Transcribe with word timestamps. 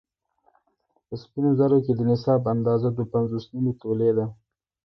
په 1.07 1.13
سپينو 1.21 1.51
زرو 1.59 1.77
کې 1.85 1.93
د 1.95 2.01
نصاب 2.09 2.41
اندازه 2.53 2.87
دوه 2.91 3.05
پنځوس 3.13 3.45
نيمې 3.53 3.73
تولې 3.81 4.11
ده 4.17 4.25